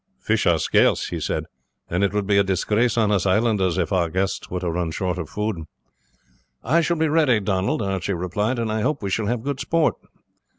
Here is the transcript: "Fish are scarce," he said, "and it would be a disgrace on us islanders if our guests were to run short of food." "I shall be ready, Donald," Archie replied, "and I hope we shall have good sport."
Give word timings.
"Fish 0.17 0.47
are 0.47 0.57
scarce," 0.57 1.09
he 1.09 1.19
said, 1.19 1.45
"and 1.87 2.03
it 2.03 2.11
would 2.11 2.25
be 2.25 2.39
a 2.39 2.43
disgrace 2.43 2.97
on 2.97 3.11
us 3.11 3.27
islanders 3.27 3.77
if 3.77 3.93
our 3.93 4.09
guests 4.09 4.49
were 4.49 4.59
to 4.59 4.71
run 4.71 4.89
short 4.89 5.19
of 5.19 5.29
food." 5.29 5.57
"I 6.63 6.81
shall 6.81 6.97
be 6.97 7.07
ready, 7.07 7.39
Donald," 7.39 7.83
Archie 7.83 8.13
replied, 8.13 8.57
"and 8.57 8.71
I 8.71 8.81
hope 8.81 9.03
we 9.03 9.11
shall 9.11 9.27
have 9.27 9.43
good 9.43 9.59
sport." 9.59 9.93